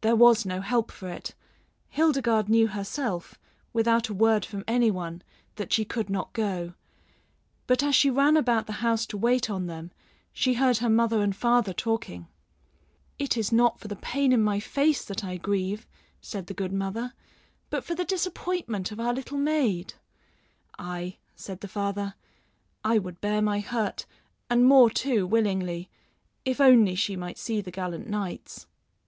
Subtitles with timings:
[0.00, 1.36] There was no help for it.
[1.90, 3.38] Hildegarde knew herself,
[3.72, 5.22] without a word from any one,
[5.54, 6.74] that she could not go;
[7.68, 9.92] but as she ran about the house to wait on them,
[10.32, 12.26] she heard her mother and father talking.
[13.20, 15.86] "It is not for the pain in my face that I grieve,"
[16.20, 17.12] said the good mother;
[17.70, 19.94] "but for the disappointment of our little maid."
[20.76, 22.14] "Aye," said the father,
[22.82, 24.06] "I would bear my hurt,
[24.50, 25.88] and more too, willingly,
[26.44, 28.66] if only she might see the gallant knights."